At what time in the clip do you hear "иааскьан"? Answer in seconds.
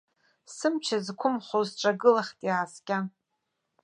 2.47-3.05